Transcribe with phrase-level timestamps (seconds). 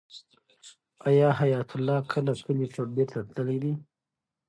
[1.07, 3.73] آیا حیات الله کله کلي ته بېرته تللی دی؟